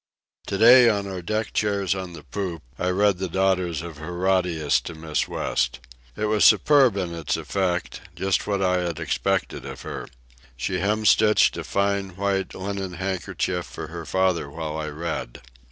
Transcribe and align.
To 0.47 0.57
day, 0.57 0.89
in 0.89 1.05
our 1.05 1.21
deck 1.21 1.53
chairs 1.53 1.93
on 1.93 2.13
the 2.13 2.23
poop, 2.23 2.63
I 2.79 2.89
read 2.89 3.19
The 3.19 3.29
Daughters 3.29 3.83
of 3.83 3.99
Herodias 3.99 4.81
to 4.85 4.95
Miss 4.95 5.27
West. 5.27 5.79
It 6.15 6.25
was 6.25 6.43
superb 6.43 6.97
in 6.97 7.13
its 7.13 7.37
effect—just 7.37 8.47
what 8.47 8.63
I 8.63 8.77
had 8.79 8.99
expected 8.99 9.63
of 9.63 9.83
her. 9.83 10.07
She 10.57 10.79
hemstitched 10.79 11.55
a 11.55 11.63
fine 11.63 12.15
white 12.15 12.55
linen 12.55 12.93
handkerchief 12.93 13.67
for 13.67 13.89
her 13.89 14.07
father 14.07 14.49
while 14.49 14.75
I 14.75 14.87
read. 14.89 15.39